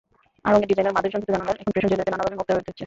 [0.47, 2.79] আড়ং-এর designer মাধুরী সঞ্চিতা জানালেন, এখন fashion জুয়েলারিতে নানাভাবে মুক্তা ব্যবহৃত হচ্ছে।